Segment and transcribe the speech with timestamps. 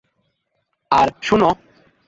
[0.91, 1.49] আর, শোনো।